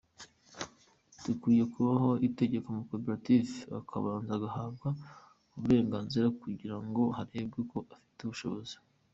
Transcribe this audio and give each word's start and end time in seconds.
Hakwiye 1.21 1.63
kubaho 1.73 2.09
itegeko, 2.27 2.65
amakoperative 2.69 3.51
akabanza 3.79 4.29
agahabwa 4.37 4.89
uburenganzira 5.57 6.27
kugira 6.41 6.75
ngo 6.85 7.03
harebwe 7.17 7.59
ko 7.71 7.79
afite 7.97 8.19
ubushobozi. 8.23 8.75